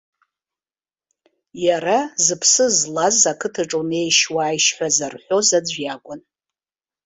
[1.65, 6.21] Иара зыԥсы злаз, ақыҭаҿ унеишь-уааишь ҳәа зарҳәоз аӡә иакәын.